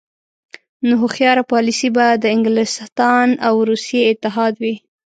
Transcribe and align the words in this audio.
نو 0.87 0.93
هوښیاره 1.01 1.43
پالیسي 1.51 1.89
به 1.95 2.05
د 2.23 2.25
انګلستان 2.35 3.27
او 3.47 3.55
روسیې 3.69 4.01
اتحاد 4.11 4.53
وي. 4.61 4.75